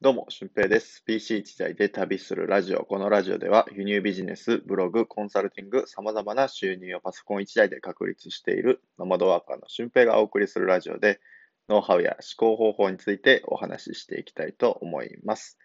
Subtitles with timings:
[0.00, 1.02] どうも、俊平です。
[1.04, 2.84] PC 一台で旅するラジオ。
[2.84, 11.20] このラジオでは、輸入ビジネス、ブログ、コンサルティング、様々な収入をパソコン一台で確立しているノマドワーカーの俊平がお送りするラジオで、
[11.68, 15.58] ノウハウや思考方法についてお話ししていきたいと思います。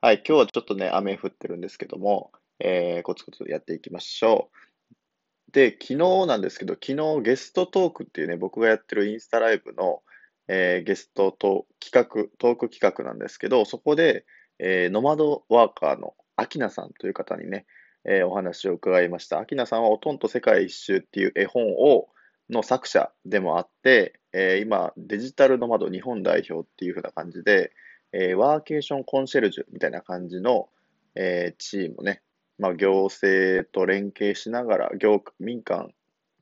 [0.00, 2.30] はい、今日はちょっとね、雨降ってるんですけども、
[2.60, 5.52] えー、コツコツやっていきましょう。
[5.52, 10.02] で、昨日なんですけど、昨日ゲストトークっていうね、僕がやってるインスタライブの、
[10.48, 14.24] えーゲストと企画、トーク企画なんですけど、そこで、
[14.58, 17.66] えーノマドワーカーのアキナさんという方にね、
[18.04, 19.38] えーお話を伺いました。
[19.38, 22.08] アキナさんはおとんと世界一周っていう絵本を、
[22.50, 27.72] の作者でもあって、えー今、デジタルノマド日本代表っていう風な感じで、
[28.12, 30.68] えーワーケーションコンシェルジュみたいな感じの、
[31.14, 32.22] えーチームね、
[32.58, 35.92] まあ、行政と連携しながら、業民間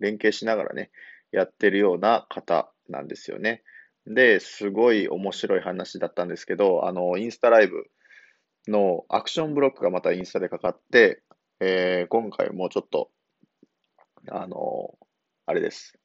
[0.00, 0.90] 連携しながらね、
[1.32, 3.62] やってるような方なんですよね。
[4.14, 7.84] で、すごい面白い話だったんですけど、あの、インスタライブ
[8.68, 11.22] のアクションブロックがまたインスタでかかって、
[11.60, 13.10] えー今回もうちょっと、
[14.30, 14.94] あの、
[15.46, 15.98] あれです。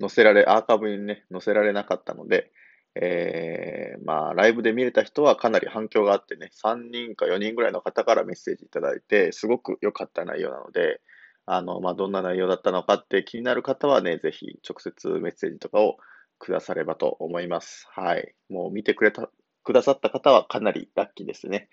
[0.00, 2.52] 載せられ、アーカイブにね、載せられなかったので、
[2.94, 11.00] えーまあ、ライブで見れた人はかなり反響があってね、3人か4人ぐらいの方からメッセージいただいて、すごく良かった内容なので、
[11.46, 15.98] あの、まあ、どんな内容だったのかって気になる方はね、ぜひ直接メッセージとかを
[16.40, 17.86] くださればと思います。
[17.92, 18.34] はい。
[18.48, 19.30] もう見てくれた、
[19.62, 21.68] くださった方はかなりラッキーですね。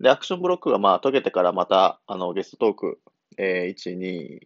[0.00, 3.00] で、アクションブロックがまあ解けてからまた、あの、ゲストトーク、
[3.38, 4.40] えー1、2、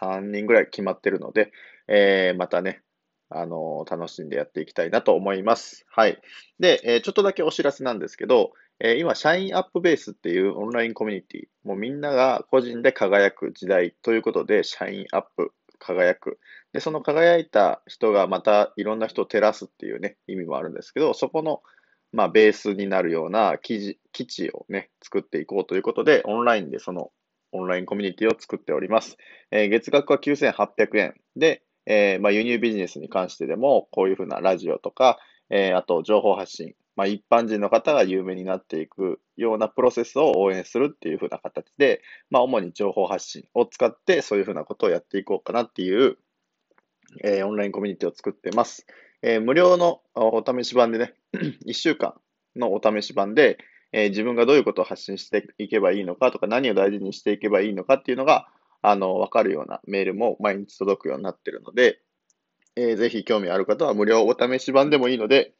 [0.00, 1.52] 3人ぐらい決まってるので、
[1.88, 2.82] えーまたね、
[3.30, 5.84] あの楽しんでやっていきたいなと思います。
[5.90, 6.20] はい。
[6.58, 16.38] で、えーちょっとだけお知らせなんですけど、えー今、社員アップベースっていうオンラインコミュニティ、もうみんなが個人で輝く時代ということで、社員アップ、輝く。
[16.72, 21.62] で、その輝いた人がまたいろんな人を照らすっていうね、意味もあるんですけど、そこの、
[22.12, 27.10] まあ、ベースになるような記事、基地をね、作っていこうということで、オンラインでその
[27.52, 29.16] オンラインコミュニティを作っております。
[29.50, 35.18] えー月額は9800円で、えーまあ、輸入ビジネスに関してでも、こういうふうなラジオとか、
[35.50, 46.18] えーあと情報発信、まあ、一般人の方が有名になっていくようなプロセスを応援するっていうふうな形で、まあ、主に情報発信を使って、そういうふうなことをやっていこうかなっていう、
[47.22, 48.84] えーオンラインコミュニティを作ってます。
[49.22, 51.14] えー無料のお試し版でね、
[51.64, 52.14] 1週間
[52.56, 53.58] のお試し版で、
[53.92, 58.48] えー自分がどういうことを発信していけばいいのかとか、何を大事にしていけばいいのかっていうのが、
[58.82, 62.00] あの、わかるようなメールも毎日届くようになっているので、
[62.74, 65.54] えーぜひ興味ある方は無料お試し版でもいいので、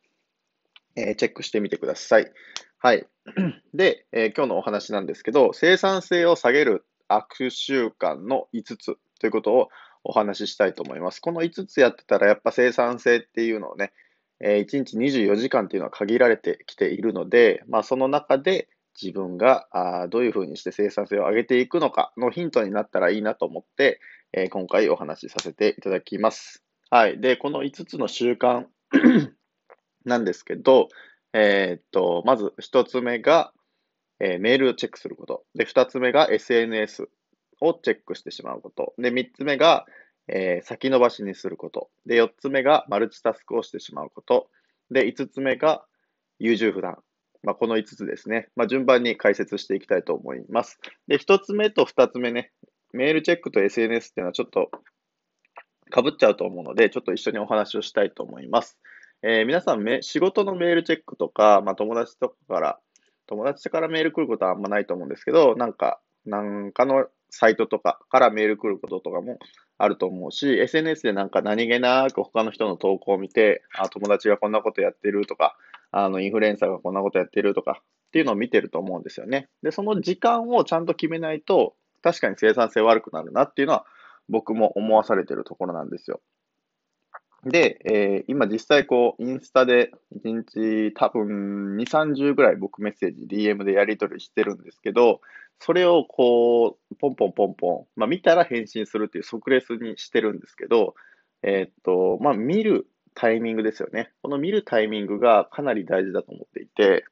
[0.98, 2.32] えチェックしてみてください。
[2.78, 3.06] はい。
[3.75, 9.69] で、え今日のお話なんですけど、生産性を下げる悪習慣の5つということを
[10.04, 11.20] お話ししたいと思います。
[11.20, 13.92] この5つやってたら、やっぱ生産性っていうのをね、
[14.41, 18.69] え1日24時間っていうのは限られてきているので、まあ、その中で
[19.00, 24.00] 自分があどういうふうにして生産性を上げていくのかのヒントになったらいいなと思って、
[24.32, 26.62] え今回お話しさせていただきます。
[26.91, 27.20] はい。
[27.20, 28.66] で、この5つの習慣
[30.04, 30.88] なんですけど、
[31.32, 33.53] えーっと、まず1つ目が、
[34.20, 35.44] えーメールをチェックすること。
[35.54, 37.09] で、2つ目が SNS
[37.60, 38.94] をチェックしてしまうこと。
[38.98, 39.86] で、3つ目が、
[40.28, 41.91] えー先延ばしにすること。
[42.06, 44.48] で、4つ目がマルチタスクをしてしまうこと。
[44.91, 45.84] で、5つ目が
[46.38, 46.98] 優柔不断。
[47.42, 48.48] まあ、この5つですね。
[48.56, 50.80] まあ、順番に解説していきたいと思います。
[51.06, 52.53] で、1つ目と2つ目ね、
[52.92, 54.70] メールチェックと SNS っていうのはちょっと
[55.94, 58.78] 被っちゃうと思うので、ちょっと一緒にお話をしたいと思います。
[59.23, 62.81] えー皆さんめ、仕事のメールチェックとか、まあ、友達とかから、
[63.27, 69.39] 友達からメール来ることはあんまないと思うんですけど、なんか、なんかのサイトとかからメール来ることとかも
[69.77, 75.57] あると思うし、SNS でなんか何気なく他の人の投稿を見て、あ、友達がこんなことやってるとか、
[75.91, 79.49] あの、インフルエンサーがこんなことやってるとかっていうのを見てると思うんですよね。
[79.62, 83.84] で、その時間をちゃんと決めないと、確かに生産性悪くなるなっていうのは
[84.28, 86.21] 僕も思わされてるところなんですよ。
[87.44, 95.21] で、えー今実際こう、インスタで1日多分2、30ぐらい僕メッセージ、DM でやり取りしてるんですけど、
[95.60, 100.95] それをこう、ポンポンポンポン、まあ見たら返信するっていう即レスにしてるんですけど、
[101.42, 104.10] えーっと、まあ見るタイミングですよね。
[104.22, 107.04] この見るタイミングがかなり大事だと思っていて、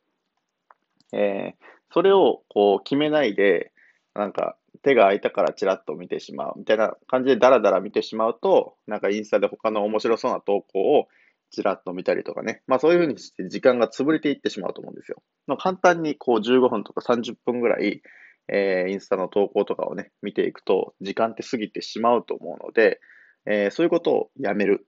[1.12, 3.72] えーそれをこう決めないで、
[4.14, 11.08] なんか手が空いたからチラッと見てしまうみたいな感じでダラダラ見てしまうと、なんかインスタで他の面白そうな投稿を
[11.50, 12.62] チラッと見たりとかね。
[12.66, 15.22] まあそういうふうにして時間が潰れていってしまうと思うんですよ。
[15.46, 18.02] まあ、簡単にこう15分とか30分ぐらい、
[18.48, 23.00] えーインスタの投稿とかをね、見ていくと時間って過ぎてしまうと思うので、
[23.46, 24.86] えーそういうことをやめる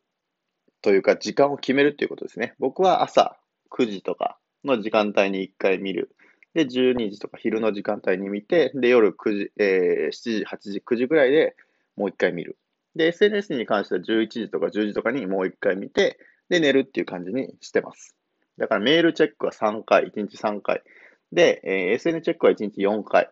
[0.82, 2.54] というか時間を決めるっていうことですね。
[2.58, 3.36] 僕は朝
[3.70, 6.14] 9時とかの時間帯に1回見る。
[6.58, 11.54] で、12時とか昼の時間帯に見て、で、夜9時、えー、7時、8時、9時ぐらいで
[11.96, 12.58] もう1回見る。
[12.96, 16.18] で、SNS に関しては11時とか10時とかにもう1回見て、
[16.48, 18.16] で、寝るっていう感じにしてます。
[18.56, 20.82] だからメールチェックは3回、1日3回。
[21.30, 23.26] で、えー、SNS チェックは1日4回。
[23.26, 23.28] っ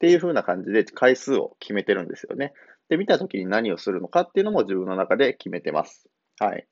[0.00, 2.52] ていう風な感じで回数を決めてるんですよね。
[2.90, 6.06] で、見たときに何をするのかっていうのも自分の中で決めてます。
[6.38, 6.66] はい。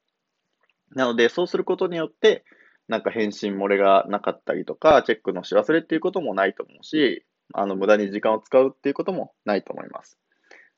[0.95, 2.45] なので、そうすることによって、
[2.89, 10.19] なんか返信漏れがなかったりとか、チェックのし忘れっていうこともないと思うし、あの、無駄に時間を使うっていうこともないと思います。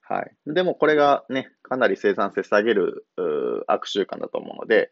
[0.03, 0.33] はい。
[0.47, 3.07] でもこれがね、かなり生産性下げる
[3.67, 4.91] 悪習慣だと思うので、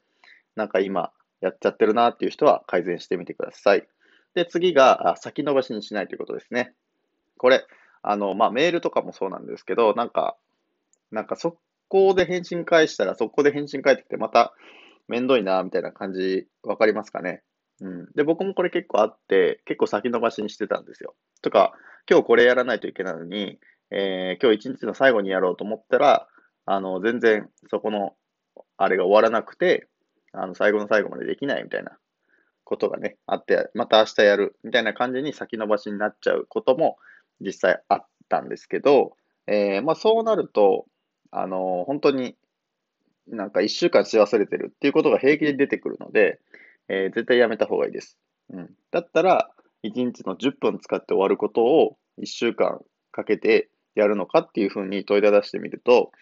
[0.57, 1.11] なんか今
[1.41, 3.87] やっちゃってるなっていう人は改善してみてください。
[4.35, 6.75] で、次が先延ばしにしないということですね。
[7.39, 7.67] これ、
[8.03, 10.37] あの、まあ、メールとかもそうなんですけど、なんか、
[11.11, 11.57] なんか速
[11.89, 14.53] 攻で返信返したら速攻で返信返ってきてまた
[15.09, 17.43] めんどいな、みたいな感じ、わかりますかね？
[17.81, 18.09] うん。
[18.15, 21.15] で、僕もこれ結構あって、結構先延ばしにしてたんですよ。
[21.43, 21.73] とか、
[22.09, 23.59] 今日これやらないといけないのに、
[23.91, 26.29] えー、今日一日の最後にやろうと思ったら、
[26.65, 28.15] あの、全然そこの、
[28.77, 29.89] あれが終わらなくて、
[30.33, 31.97] あの、最後の最後までできないみたいな
[32.65, 36.99] ことがね、あって、また明日やるみたいな感じに先延ばしになっちゃうことも
[37.41, 39.17] 実際あったんですけど、
[39.47, 40.87] えー、まあそうなると、
[41.31, 42.37] あの、本当に
[43.29, 46.41] なんか一週間し忘れてるっていうことが平気で出てくるので、
[46.89, 48.19] えー、絶対やめた方がいいです。
[48.51, 48.71] うん。
[48.91, 49.51] だったら、
[49.85, 52.81] 1日の10分使って終わることを1週間
[53.13, 56.13] かけてやるのかっていうふうに問いただしてみると、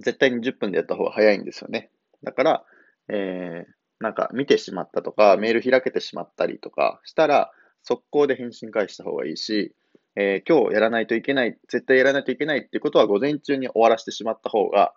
[0.00, 1.90] 絶対に10分でやった方が早いんですよね。
[2.22, 2.64] だから、
[3.08, 7.52] えー、なんか見てしまったとか、メール開けてしまったりとかしたら、
[7.82, 9.74] 速攻で返信返した方がいいし、
[10.16, 14.94] えー、今日やらないといけない、絶対やらないといけないっていうことは午前中に終わらせてしまった方が、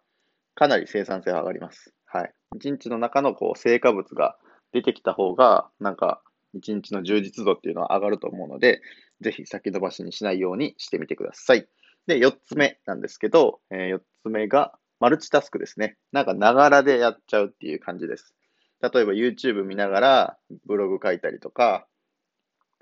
[0.56, 1.94] かなり生産性が上がります。
[2.06, 2.34] はい。
[2.56, 4.38] 一日の中のこう成果物が
[4.72, 6.22] 出てきた方が、なんか
[6.54, 8.82] 一日の充実度っていうのは上がると思うので、
[9.22, 11.68] ぜひ先延ばしにしないようにしてみてください。
[12.08, 15.98] で、四つ目なんですけど、えー、四つ目がマルチタスクですね。
[16.12, 18.36] なんかながらでやっちゃうっていう感じです。
[18.82, 21.88] 例えば YouTube 見ながらブログ書いたりとか、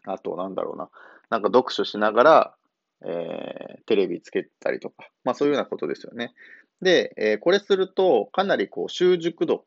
[0.05, 0.89] あとなんだろうな。
[1.29, 2.55] なんか読書しながら、
[3.05, 6.33] えー、テレビつけたりとか、まあそういうようなことですよね。
[6.81, 9.65] で、えー、これすると、かなりこう習熟度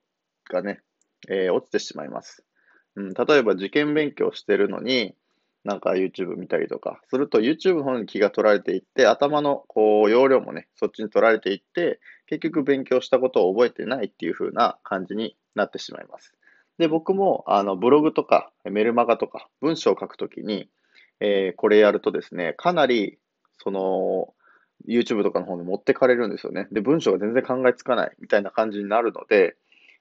[0.50, 0.81] がね、
[1.28, 2.44] えー、落ちてしまいます。
[2.96, 5.14] うん、例えば受験勉強してるのに、
[5.64, 16.34] なんか YouTube 見たりとかすると YouTube の方に気が取られていって、頭のこう容量もね、そっちに取られていって、結局勉強したことを覚えてないっていう風な感じになってしまいます。
[16.78, 20.69] で、僕もあのブログとかメルマガとか文章を書くときに、
[21.20, 23.19] えー、これやるとですね、かなり
[23.58, 24.34] その
[24.88, 26.69] YouTube とかの方に持ってかれるんですよね。
[26.72, 29.56] で、文章が全然考えつかないみたいな感じになるので、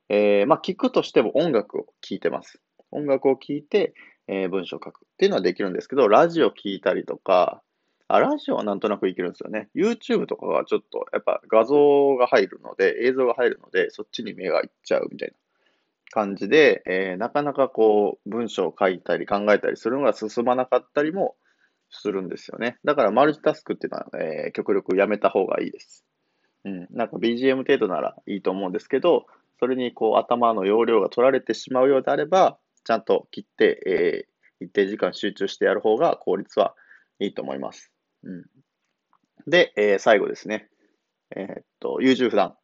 [0.10, 2.60] えー、まあ、聞くとしても音楽を聴いてます。
[2.92, 3.94] 音楽を聴いて、
[4.28, 7.62] えー、文章を書くっていうのはできるんですけど、ラジオ聞いたりとか、
[8.08, 9.70] あ、ラジオはなんとなくいけるんですよね。
[9.76, 15.36] YouTube とかはちょっと、やっぱ画像が入るので、映像が入るので、そっちに目がいっちゃうみたいな
[16.12, 21.36] 感じで、えー、なかなかこう、文章を書いたり考えたりするのが進まなかったりも
[22.00, 22.78] するんですよね。
[22.84, 26.06] だからマルチタスクっていうのは、えー、極力やめた方がいいです。
[26.66, 26.88] うん。
[26.92, 29.26] なんか BGM 程度ならいいと思うんですけど、
[29.60, 36.76] それにこう頭の容量が取られてしまうようであれば、ちゃんと切って、えー、一定時間集中してやる方が効率は
[37.20, 37.92] いいと思います。
[38.24, 38.46] うん。
[39.48, 40.70] で、えー、最後ですね。
[41.36, 42.56] えー、っと、優柔不断。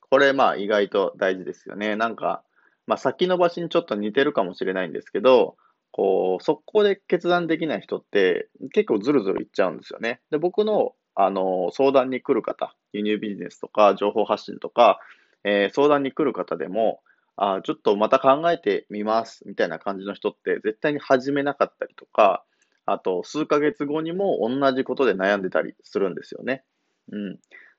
[0.00, 1.96] これ、まあ、意外と大事ですよね。
[1.96, 2.42] なんか、
[2.86, 5.56] まあ、先延ばしにちょっと似てるかもしれないんですけど、
[5.92, 10.20] こう、速攻で決断できない人って結構ずるずるいっちゃうんですよね。
[10.30, 14.98] で、僕の、あの、相談に来る方、輸入ビジネスとか情報発信とか、
[15.44, 17.00] えー、相談に来る方でも、
[17.36, 22.44] あちょっとまた考えてみますみたいな感じの人って絶対に始めなかったりとか、
[22.84, 26.64] あと数ヶ月後にも同じことで悩んでたりするんですよね。
[27.10, 27.38] うん。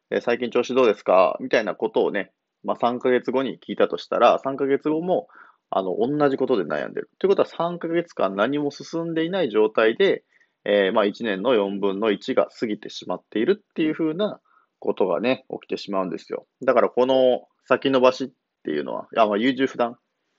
[0.09, 1.37] で最近調子どうですか？
[1.39, 2.31] みたいなことをね、
[2.63, 5.27] まあ3ヶ月後に聞いたとしたら、3ヶ月後も
[5.75, 7.09] あの、同じことで悩んでる。
[7.17, 10.23] ということは3ヶ月間何も進んでいない状態で、
[10.65, 14.39] えー、まあ1年の4分の1が過ぎてしまっているっていうふうな
[14.79, 16.45] ことがね、起きてしまうんですよ。
[16.63, 18.31] だからこの先延ばしっ
[18.63, 19.97] ていうのは、いやまあ優柔不断、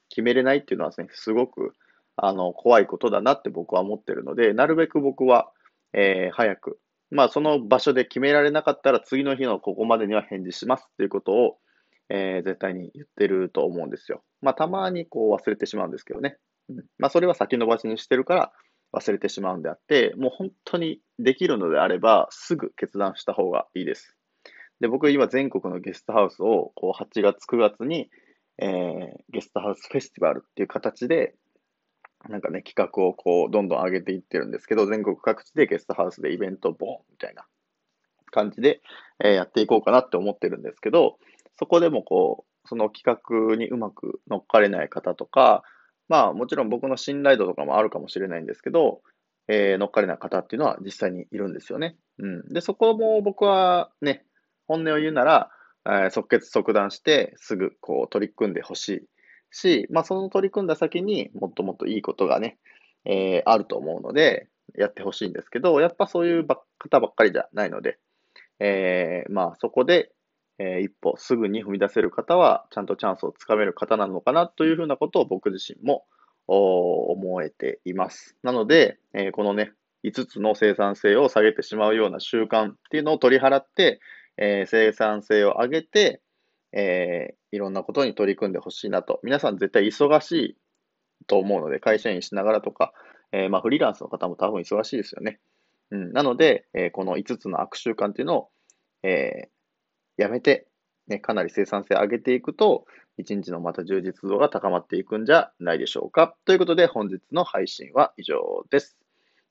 [0.08, 1.72] 決めれないっていうのはね、すごく
[2.16, 5.50] あの怖いことだなって僕は思ってるので、なるべく僕は、
[5.92, 6.78] えー、早く、
[7.10, 11.56] まあその場所で決められなかったら次の日のここまでには返事しますっていうことを、
[12.08, 14.22] えー、絶対に言ってると思うんですよ。
[14.44, 16.36] まあ、たまにこう忘れてしまうんですけどね。
[16.68, 18.52] うん、まあ、それは先延ばしにしてるから
[18.92, 24.16] 忘れてしまうんであって、もう本当にできるのであれば、すぐ決断した方がいいです。
[24.80, 28.10] で、僕今全国のゲストハウスをこう8月、9月に、
[28.58, 31.34] えー、ゲストハウスフェスティバルっていう形で、
[32.28, 37.46] なんかね、企画をこう、どんどん上げていってるんですけど、全国各地でゲストハウスでイベントボンみたいな
[38.30, 38.80] 感じで、
[39.22, 41.18] えー、やっていこうかなって思ってるんですけど、
[41.58, 43.04] そこでもこう、その企
[43.50, 45.62] 画にうまく乗っかれない方とか、
[46.08, 49.02] まあもちろん僕の信頼度とかもあるかもしれないんですけど、
[49.48, 51.96] えー、乗っかれない方っていうのは実際にいるんですよね。
[52.18, 52.48] うん。
[52.48, 54.24] で、そこも僕はね、
[54.66, 55.50] 本音を言うなら、
[55.86, 59.08] えー、即決即断してすぐこう取り組んでほしい
[59.50, 62.58] し、まあその取り組んだ先にもっともっといいことがね、
[63.04, 66.46] えー、あると思うので、やってほしいんですけど、やっぱそういう
[66.78, 67.98] 方ばっかりじゃないので、
[68.60, 70.10] えー、まあそこで、
[70.58, 76.04] えー、一歩すぐに踏み出せる方は、ちゃんとチャンスをつかめる方なのかなというふうなことを僕自身も
[76.46, 78.36] 思えています。
[78.42, 79.72] なので、えー、このね、
[80.04, 84.00] 5つの生産性を下げてしまうような習慣っていうのを取り払って、
[84.36, 86.20] えー、生産性を上げて、
[86.72, 89.20] え、いろんなことに取り組んでほしいなと。
[89.22, 90.56] 皆さん絶対忙しい
[91.28, 92.92] と思うので、会社員しながらとか、
[93.32, 95.38] え、まあ、フリーランスの方も多分忙しいですよね。
[95.90, 98.48] うん、なので、えこの5つの悪習慣っていうのを、
[99.02, 99.48] え
[100.16, 100.66] やめて、
[101.08, 106.34] ね、かなり生産性上げていくと、一日のまた充実度が高まっていくんじゃないでしょうか。
[106.44, 108.96] ということで、本日の配信は以上です。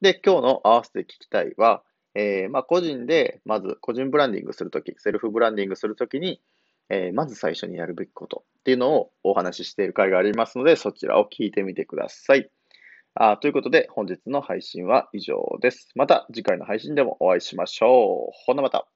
[0.01, 1.83] で、今日の合わせて聞きたいは、
[2.15, 6.41] えー、まあ、個人で、まず個人ブランディングするとき、セルフブランディングするときに、
[6.89, 12.49] えー、まず最初にやるべきことっていうのをお話ししている回がありますので、そちらを聞いてみてください。
[13.15, 15.89] あということで、本日の配信は以上です。
[15.95, 18.31] また次回の配信でもお会いしましょう。
[18.45, 18.92] ほなまた。